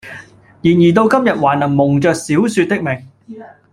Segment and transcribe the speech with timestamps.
[0.63, 3.07] 然而到今日還能蒙着小說的名，